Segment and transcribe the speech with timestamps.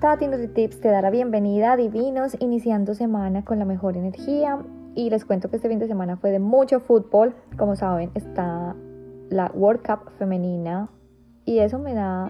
[0.00, 4.64] Tati Tips te da la bienvenida Divinos, iniciando semana con la mejor energía.
[4.94, 7.34] Y les cuento que este fin de semana fue de mucho fútbol.
[7.56, 8.76] Como saben, está
[9.28, 10.88] la World Cup femenina
[11.44, 12.26] y eso me da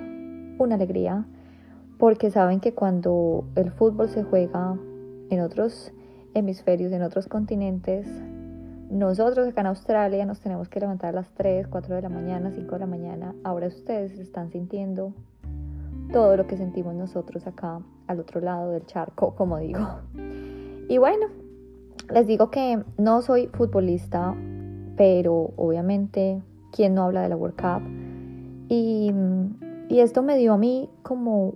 [0.58, 1.26] una alegría
[1.98, 4.78] porque saben que cuando el fútbol se juega
[5.28, 5.92] en otros
[6.32, 8.08] hemisferios, en otros continentes,
[8.88, 12.50] nosotros acá en Australia nos tenemos que levantar a las 3, 4 de la mañana,
[12.50, 13.34] 5 de la mañana.
[13.44, 15.12] Ahora ustedes están sintiendo
[16.12, 19.86] todo lo que sentimos nosotros acá al otro lado del charco, como digo.
[20.88, 21.26] Y bueno,
[22.12, 24.34] les digo que no soy futbolista,
[24.96, 27.82] pero obviamente, ¿quién no habla de la World Cup?
[28.68, 29.12] Y,
[29.90, 31.54] esto me dio a mí como,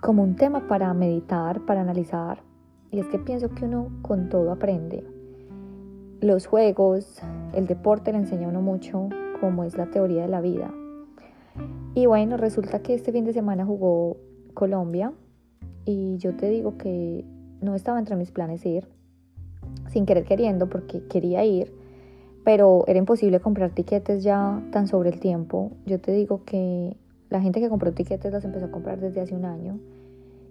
[0.00, 2.42] como un tema para meditar, para analizar.
[2.90, 5.04] Y es que pienso que uno con todo aprende.
[6.20, 7.22] Los juegos,
[7.54, 9.08] el deporte le enseña a uno mucho
[9.40, 10.72] cómo es la teoría de la vida.
[11.94, 14.16] Y bueno, resulta que este fin de semana jugó
[14.54, 15.12] Colombia
[15.84, 17.24] y yo te digo que
[17.60, 18.86] no estaba entre mis planes ir,
[19.88, 21.72] sin querer queriendo, porque quería ir,
[22.44, 25.72] pero era imposible comprar tiquetes ya tan sobre el tiempo.
[25.86, 26.96] Yo te digo que
[27.30, 29.78] la gente que compró tiquetes las empezó a comprar desde hace un año.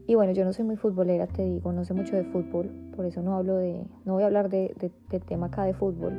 [0.05, 3.05] Y bueno, yo no soy muy futbolera, te digo, no sé mucho de fútbol, por
[3.05, 4.73] eso no hablo de, no voy a hablar de,
[5.27, 6.13] tema acá de fútbol.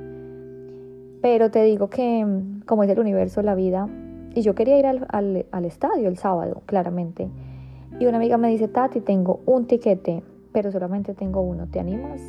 [1.22, 2.26] Pero te digo que
[2.66, 3.88] como es el universo, la vida,
[4.34, 7.28] y yo quería ir al, al, al, estadio el sábado, claramente.
[7.98, 12.20] Y una amiga me dice, Tati, tengo un tiquete, pero solamente tengo uno, ¿te animas?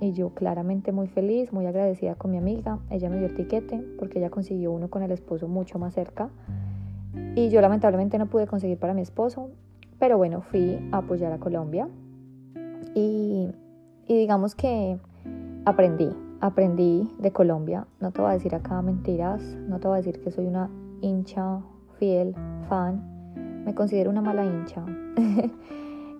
[0.00, 2.78] Y yo claramente muy feliz, muy agradecida con mi amiga.
[2.88, 6.30] Ella me dio el tiquete porque ella consiguió uno con el esposo mucho más cerca.
[7.34, 9.50] Y yo lamentablemente no pude conseguir para mi esposo.
[9.98, 11.88] Pero bueno, fui a apoyar a Colombia.
[12.94, 13.50] Y,
[14.06, 14.98] y digamos que
[15.66, 17.86] aprendí, aprendí de Colombia.
[18.00, 20.70] No te voy a decir acá mentiras, no te voy a decir que soy una
[21.00, 21.60] hincha,
[21.98, 22.34] fiel,
[22.68, 23.64] fan.
[23.64, 24.84] Me considero una mala hincha.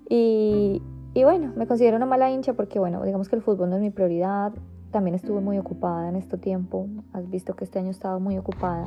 [0.09, 0.83] y,
[1.15, 3.83] y bueno, me considero una mala hincha porque, bueno, digamos que el fútbol no es
[3.83, 4.53] mi prioridad.
[4.91, 6.89] También estuve muy ocupada en este tiempo.
[7.13, 8.87] Has visto que este año he estado muy ocupada.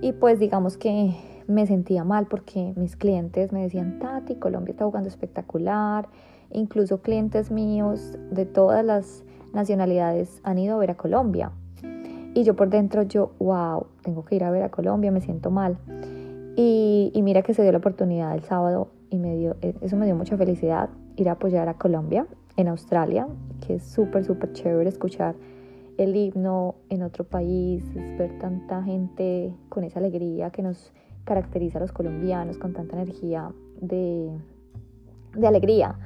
[0.00, 1.14] Y pues digamos que
[1.46, 6.08] me sentía mal porque mis clientes me decían, Tati, Colombia está jugando espectacular.
[6.50, 11.52] Incluso clientes míos de todas las nacionalidades han ido a ver a Colombia.
[12.34, 15.50] Y yo por dentro, yo, wow, tengo que ir a ver a Colombia, me siento
[15.50, 15.78] mal.
[16.56, 19.96] Y, y, mira que se dio la oportunidad el sábado y me dio, e, eso
[19.96, 22.26] me dio mucha felicidad, ir a apoyar a Colombia
[22.56, 23.26] en Australia,
[23.66, 25.34] que es súper, súper chévere escuchar
[25.98, 30.92] el himno en otro país, ver tanta gente con esa alegría que nos
[31.24, 33.50] caracteriza a los colombianos, con tanta energía
[33.80, 34.30] de,
[35.34, 35.96] de alegría.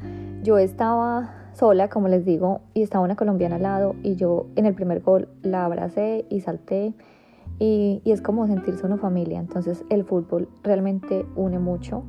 [0.43, 4.67] Yo estaba sola, como les digo, y estaba una colombiana al lado y yo en
[4.67, 6.93] el primer gol la abracé y salté
[7.59, 9.41] y, y es como sentirse una familia.
[9.41, 12.05] Entonces el fútbol realmente une mucho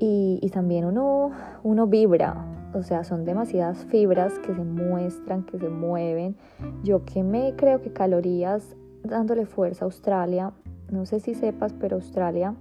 [0.00, 1.30] y, y también uno,
[1.62, 6.36] uno vibra, o sea, son demasiadas fibras que se muestran, que se mueven.
[6.82, 10.52] Yo que me creo que calorías dándole fuerza a Australia,
[10.90, 12.54] no sé si sepas, pero Australia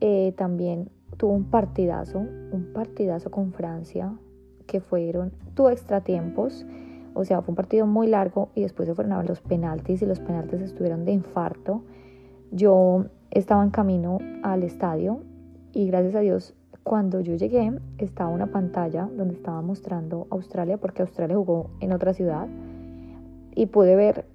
[0.00, 4.12] eh, también tuvo un partidazo, un partidazo con Francia,
[4.66, 6.66] que fueron, tuvo extratiempos,
[7.14, 10.06] o sea, fue un partido muy largo y después se fueron a los penaltis y
[10.06, 11.82] los penaltis estuvieron de infarto.
[12.50, 15.20] Yo estaba en camino al estadio
[15.72, 21.02] y gracias a Dios cuando yo llegué estaba una pantalla donde estaba mostrando Australia porque
[21.02, 22.46] Australia jugó en otra ciudad
[23.54, 24.26] y pude ver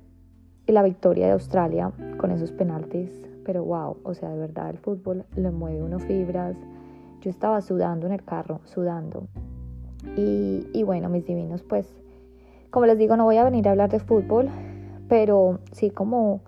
[0.68, 3.09] la victoria de Australia con esos penaltis,
[3.46, 6.58] pero wow, o sea, de verdad el fútbol le mueve uno fibras.
[7.22, 9.28] Yo estaba sudando en el carro, sudando.
[10.16, 11.88] Y, bueno, mis divinos, pues
[12.69, 14.50] como les digo, no voy a venir a hablar de fútbol,
[15.09, 16.41] pero sí como,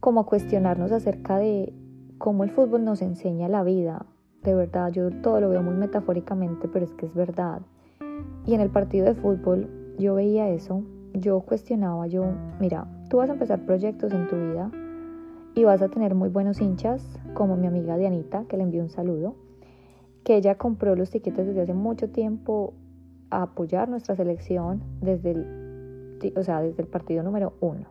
[0.00, 1.72] como cuestionarnos acerca de
[2.18, 4.06] cómo el fútbol nos enseña la vida.
[4.42, 7.62] De verdad, yo todo lo veo muy metafóricamente, pero es que es verdad.
[8.44, 10.82] Y en el partido de fútbol yo veía eso,
[11.14, 12.24] yo cuestionaba, yo,
[12.58, 14.70] mira, tú vas a empezar proyectos en tu vida
[15.54, 18.88] y vas a tener muy buenos hinchas, como mi amiga Dianita, que le envió un
[18.88, 19.36] saludo,
[20.24, 22.74] que ella compró los tiquetes desde hace mucho tiempo
[23.32, 27.86] a apoyar nuestra selección desde el, o sea, desde el partido número uno.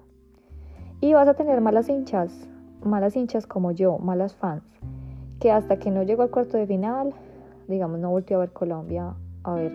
[1.02, 2.48] Y vas a tener malas hinchas,
[2.84, 4.64] malas hinchas como yo, malas fans,
[5.40, 7.14] que hasta que no llegó al cuarto de final,
[7.68, 9.74] digamos, no volvió a ver Colombia, a ver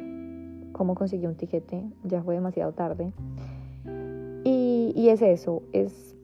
[0.72, 3.12] cómo consiguió un tiquete, ya fue demasiado tarde.
[4.44, 6.14] Y, y es eso, es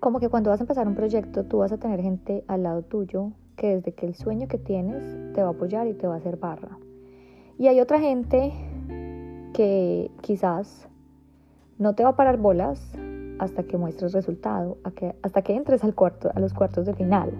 [0.00, 2.82] como que cuando vas a empezar un proyecto, tú vas a tener gente al lado
[2.82, 6.14] tuyo que desde que el sueño que tienes te va a apoyar y te va
[6.14, 6.78] a hacer barra.
[7.60, 8.54] Y hay otra gente
[9.52, 10.88] que quizás
[11.76, 12.80] no te va a parar bolas
[13.38, 14.78] hasta que muestres resultado,
[15.22, 17.32] hasta que entres al cuarto, a los cuartos de final.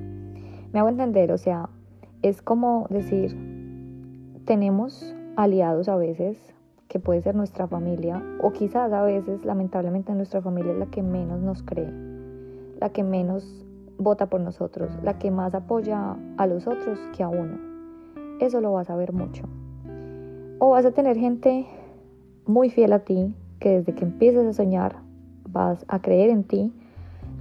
[0.74, 1.70] Me hago entender, o sea,
[2.20, 3.34] es como decir,
[4.44, 6.36] tenemos aliados a veces,
[6.88, 11.02] que puede ser nuestra familia, o quizás a veces, lamentablemente, nuestra familia es la que
[11.02, 11.94] menos nos cree,
[12.78, 13.64] la que menos
[13.96, 17.58] vota por nosotros, la que más apoya a los otros que a uno.
[18.38, 19.48] Eso lo vas a ver mucho.
[20.62, 21.64] O vas a tener gente
[22.44, 24.96] muy fiel a ti, que desde que empieces a soñar
[25.48, 26.70] vas a creer en ti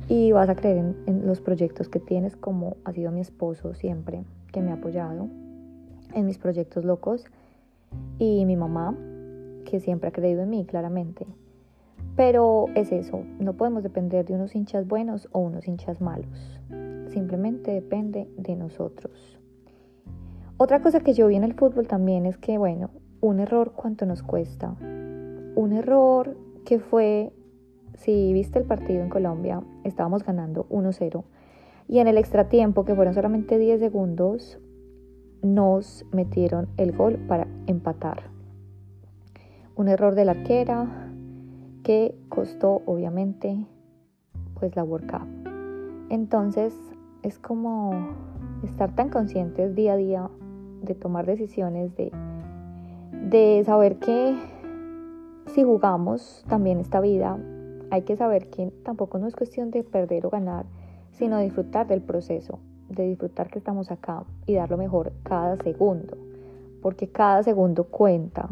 [0.07, 4.23] y vas a creer en, los proyectos que tienes, como ha sido mi esposo siempre,
[4.53, 5.27] que me ha apoyado
[6.13, 7.25] en mis proyectos locos,
[8.19, 8.95] y mi mamá,
[9.65, 11.27] que siempre ha creído en mí, claramente.
[12.15, 16.61] Pero es eso, no podemos depender de unos hinchas buenos o unos hinchas malos.
[17.09, 19.37] Simplemente depende de nosotros.
[20.55, 22.89] Otra cosa que yo vi en el fútbol también es que, bueno,
[23.21, 24.75] un error cuánto nos cuesta.
[24.81, 27.31] Un error que fue,
[27.95, 31.23] si viste el partido en Colombia, estábamos ganando 1-0
[31.89, 34.59] y en el extratiempo, que fueron solamente 10 segundos,
[35.41, 38.29] nos metieron el gol para empatar.
[39.75, 41.09] Un error de la arquera,
[41.83, 43.65] que costó obviamente
[44.59, 45.49] pues la World Cup.
[46.11, 46.77] Entonces
[47.23, 47.91] es como
[48.63, 50.29] estar tan conscientes día a día
[50.83, 52.11] de tomar decisiones, de,
[53.29, 54.35] de saber que
[55.47, 57.37] si jugamos también esta vida,
[57.91, 60.65] hay que saber que tampoco no es cuestión de perder o ganar,
[61.11, 62.59] sino disfrutar del proceso,
[62.89, 66.17] de disfrutar que estamos acá y dar lo mejor cada segundo,
[66.81, 68.49] porque cada segundo cuenta.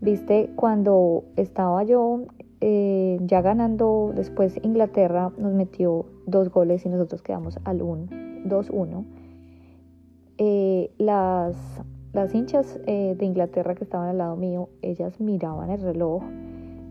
[0.00, 2.22] Viste, cuando estaba yo
[2.60, 9.04] eh, ya ganando después Inglaterra nos metió dos goles y nosotros quedamos al 2-1.
[10.38, 11.56] Eh, las,
[12.12, 16.22] las hinchas eh, de Inglaterra que estaban al lado mío, ellas miraban el reloj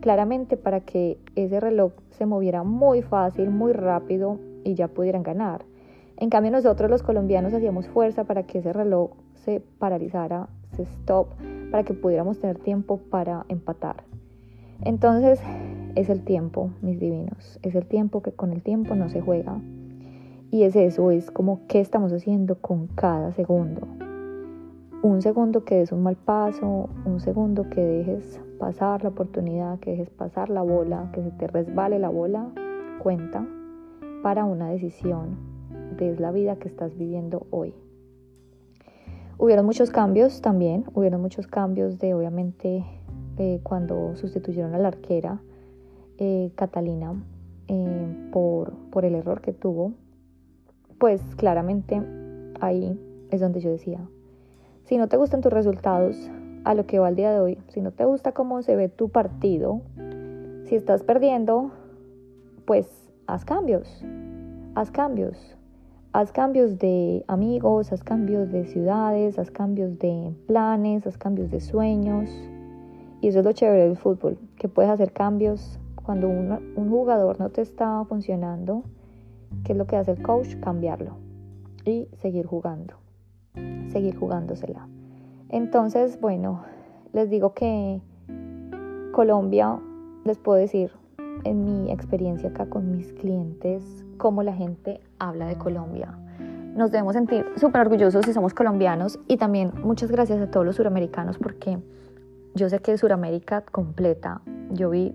[0.00, 5.64] claramente para que ese reloj se moviera muy fácil, muy rápido y ya pudieran ganar.
[6.16, 11.28] En cambio nosotros los colombianos hacíamos fuerza para que ese reloj se paralizara, se stop,
[11.70, 14.02] para que pudiéramos tener tiempo para empatar.
[14.84, 15.40] Entonces
[15.94, 19.60] es el tiempo, mis divinos, es el tiempo que con el tiempo no se juega.
[20.50, 23.86] Y es eso, es como qué estamos haciendo con cada segundo.
[25.02, 29.90] Un segundo que des un mal paso, un segundo que dejes pasar la oportunidad, que
[29.90, 32.46] dejes pasar la bola, que se te resbale la bola,
[33.02, 33.44] cuenta
[34.22, 35.36] para una decisión
[35.96, 37.74] de la vida que estás viviendo hoy.
[39.38, 42.84] Hubieron muchos cambios también, hubieron muchos cambios de obviamente
[43.38, 45.40] eh, cuando sustituyeron a la arquera
[46.18, 47.20] eh, Catalina
[47.66, 49.94] eh, por, por el error que tuvo,
[50.98, 52.00] pues claramente
[52.60, 52.96] ahí
[53.32, 53.98] es donde yo decía,
[54.84, 56.30] si no te gustan tus resultados
[56.64, 58.88] a lo que va el día de hoy, si no te gusta cómo se ve
[58.88, 59.80] tu partido,
[60.64, 61.70] si estás perdiendo,
[62.64, 64.04] pues haz cambios,
[64.74, 65.56] haz cambios,
[66.12, 71.60] haz cambios de amigos, haz cambios de ciudades, haz cambios de planes, haz cambios de
[71.60, 72.30] sueños.
[73.20, 77.50] Y eso es lo chévere del fútbol, que puedes hacer cambios cuando un, jugador no
[77.50, 78.82] te está funcionando.
[79.64, 80.56] ¿Qué es lo que hace el coach?
[80.60, 81.16] Cambiarlo
[81.84, 82.94] y seguir jugando,
[83.90, 84.86] seguir jugándosela.
[85.48, 86.62] Entonces, bueno,
[87.12, 88.00] les digo que
[89.12, 89.78] Colombia,
[90.24, 90.90] les puedo decir,
[91.44, 96.14] en mi experiencia acá con mis clientes, cómo la gente habla de Colombia.
[96.74, 100.76] Nos debemos sentir súper orgullosos si somos colombianos y también muchas gracias a todos los
[100.76, 101.78] suramericanos porque
[102.54, 104.40] yo sé que Suramérica completa,
[104.70, 105.14] yo vi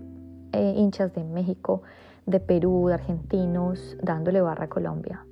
[0.52, 1.82] eh, hinchas de México,
[2.26, 5.24] de Perú, de argentinos, dándole barra a Colombia.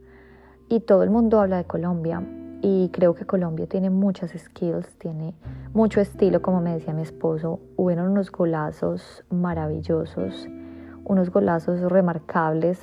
[0.69, 2.23] Y todo el mundo habla de Colombia.
[2.63, 5.35] Y creo que Colombia tiene muchas skills, tiene
[5.73, 7.61] mucho estilo, como me decía mi esposo.
[7.77, 10.49] Hubieron unos golazos maravillosos,
[11.05, 12.81] unos golazos remarcables,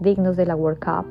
[0.00, 1.06] dignos de la World Cup.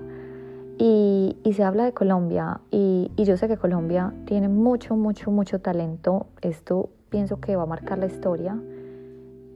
[0.78, 5.32] Y, y, se habla de Colombia y, y, yo sé que Colombia tiene mucho, mucho,
[5.32, 6.28] mucho talento.
[6.42, 8.60] Esto pienso que va a marcar la historia.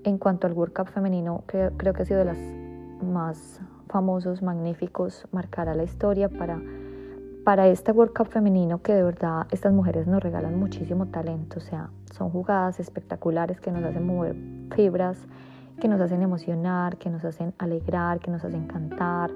[0.06, 2.38] En cuanto al World Cup femenino, creo, creo que ha sido de las
[3.04, 6.62] más famosos, magníficos, marcará la historia para,
[7.44, 11.58] para este World Cup femenino que de verdad estas mujeres nos regalan muchísimo talento.
[11.58, 14.36] O sea, son jugadas espectaculares que nos hacen mover
[14.76, 15.18] fibras,
[15.80, 19.32] que nos hacen emocionar, que nos hacen alegrar, que nos hacen cantar.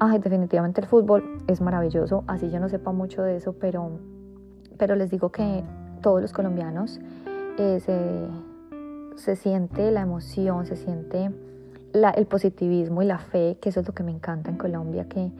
[0.00, 3.98] Ay, definitivamente el fútbol es maravilloso, así yo no sepa mucho de eso, pero,
[4.78, 5.64] pero les digo que
[6.00, 7.00] todos los colombianos
[7.58, 7.80] eh,
[9.16, 11.32] se, siente la emoción, se siente
[11.92, 15.32] el positivismo y la fe, que eso es lo que me encanta en Colombia, que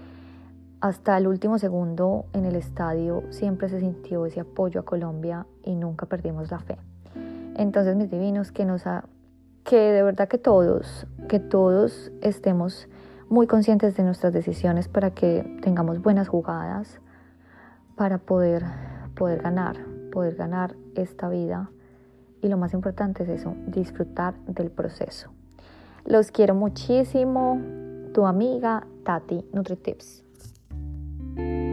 [0.80, 5.74] hasta el último segundo en el estadio siempre se sintió ese apoyo a Colombia y
[5.74, 6.78] nunca perdimos la fe.
[7.56, 9.04] Entonces, mis divinos, que nos ha,
[9.64, 12.88] que de verdad que todos, que todos estemos
[13.28, 17.00] muy conscientes de nuestras decisiones para que tengamos buenas jugadas
[17.96, 18.64] para poder,
[19.16, 19.76] poder ganar,
[20.12, 21.70] poder ganar esta vida.
[22.40, 25.30] Y lo más importante es eso, disfrutar del proceso.
[26.04, 27.60] Los quiero muchísimo.
[28.14, 30.27] Tu amiga Tati NutriTips.
[31.38, 31.67] thank you